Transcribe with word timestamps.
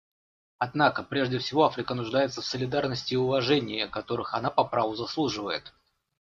Однако, 0.57 1.03
прежде 1.03 1.37
всего, 1.37 1.63
Африка 1.65 1.93
нуждается 1.93 2.41
в 2.41 2.45
солидарности 2.47 3.13
и 3.13 3.17
уважении, 3.17 3.85
которых 3.85 4.33
она 4.33 4.49
по 4.49 4.63
праву 4.63 4.95
заслуживает. 4.95 5.75